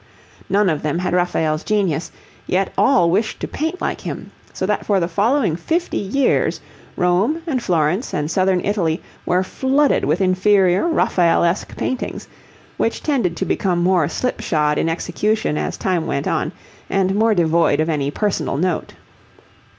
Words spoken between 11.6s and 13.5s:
paintings, which tended to